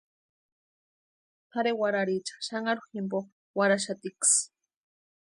[1.51, 3.19] Tʼarhe warharicha xanharu jimpo
[3.57, 4.35] warhaxatiksï.